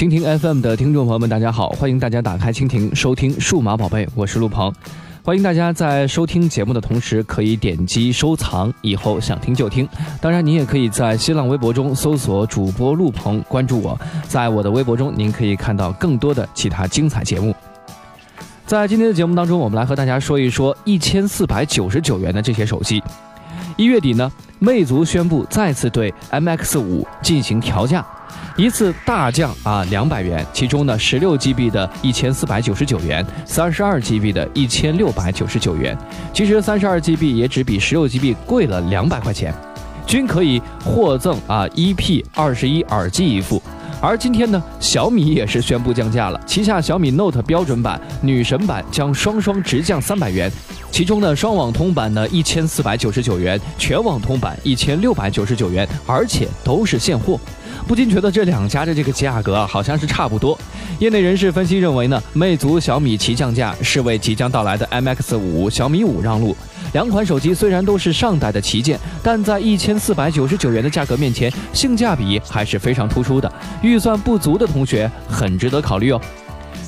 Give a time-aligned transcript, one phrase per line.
[0.00, 1.68] 蜻蜓 FM 的听众朋友们，大家好！
[1.72, 4.72] 欢迎大家打开蜻蜓收听数码宝贝，我是陆鹏。
[5.22, 9.86] 欢迎大家在收听节目的同时，可以点击收藏，以后想听就听。
[10.18, 14.00] 当然，您也可以在新浪微博中搜索主播陆鹏，关注我。
[14.26, 17.54] 在我的微博中，您可以看到更多的其他精彩节目。
[18.64, 23.02] 在今天的节目当中，我们来和大家说一说一千四百九十九元的这些手机。
[23.76, 28.02] 一月底呢，魅族宣布再次对 MX 五进行调价。
[28.56, 35.96] 一次大降啊，两百元，其中呢，十六 GB 的一千四百九十九元，三十二 GB 的一千六百九十九元。
[36.32, 39.54] 其实三十二 GB 也只比十六 GB 贵了两百块钱，
[40.06, 43.62] 均可以获赠啊一 P 二十一耳机一副。
[44.02, 50.50] 而今天呢，小米也是宣布降价了，旗下小米 Note 标准版、女神版将双双直降三百元，
[50.90, 57.38] 其中呢，双网通版呢一千四百九十九元，全网通版一千六百九十九元，而且都是现货。
[57.86, 60.58] 不禁觉得这两家的这个价格啊，好像是差不多。
[60.98, 66.56] 业内人士分析认为呢，魅族、小米齐降价是为即将到来的 MX 五、小米五让路。
[66.92, 73.52] 两款手机虽然都是上代的旗舰，但在一千四百九十九元的价格面前，性价比还是非常突出的。
[73.82, 76.20] 预算不足的同学很值得考虑哦。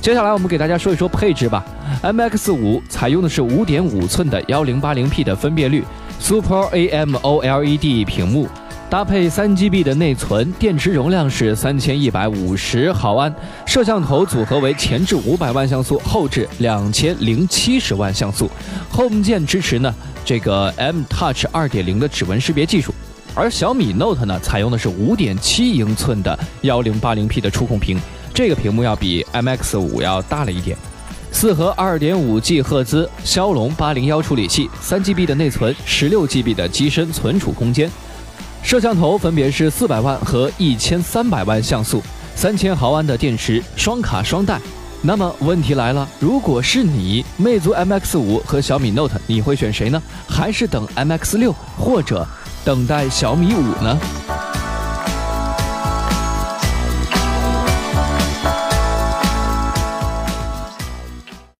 [0.00, 1.62] 接下来我们给大家说一说配置吧。
[2.02, 5.84] MX 五采用的是五点五寸的幺零八零 P 的分辨率
[6.18, 8.48] ，Super AMOLED 屏幕。
[8.90, 13.32] 搭配三 GB 的内存，电池容量是三千一百五十毫安，
[13.64, 18.50] 摄像头组合为前置五百万像素，后置两千零七十万像素。
[18.92, 22.92] Home 键支持呢这个 M Touch 二点零的指纹识别技术，
[23.32, 27.96] 而小米 Note 呢采用的是五点七英寸的幺零八零 P 的触控屏，
[28.34, 30.76] 这个屏幕要比 MX 五要大了一点。
[31.30, 37.88] 四核二点五 G 赫兹骁龙八零幺处理器，三 GB 的内存，十六 GB 的机身存储空间。
[38.62, 42.02] 摄像头分别是四百万和一千三百万像素，
[42.34, 44.60] 三千毫安的电池，双卡双待。
[45.02, 50.00] 那么问题来了，如果是你，魅族 MX 五和小米 Note，你会选谁呢？
[50.28, 52.26] 还是等 MX 六，或者
[52.64, 53.98] 等待小米五呢？